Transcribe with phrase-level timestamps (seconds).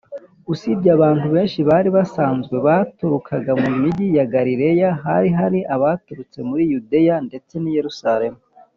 [0.53, 7.15] usibye abantu benshi bari basanzwe baturukaga mu migi ya galileya, hari hari abaturutse muri yudeya,
[7.27, 8.39] ndetse n’i yerusalemu